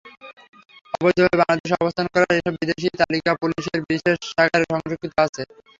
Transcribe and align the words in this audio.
অবৈধভাবে 0.95 1.37
বাংলাদেশে 1.41 1.75
অবস্থান 1.77 2.05
করা 2.13 2.27
এসব 2.31 2.53
বিদেশির 2.59 2.99
তালিকা 3.01 3.31
পুলিশের 3.41 3.79
বিশেষ 3.89 4.17
শাখায় 4.29 4.65
সংরক্ষিত 4.71 5.13
আছে। 5.25 5.41